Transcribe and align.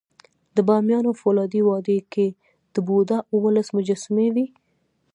د 0.55 0.57
بامیانو 0.67 1.11
فولادي 1.19 1.61
وادي 1.69 1.97
کې 2.13 2.27
د 2.73 2.75
بودا 2.87 3.17
اوولس 3.33 3.67
مجسمې 3.77 4.27
وې 4.35 4.45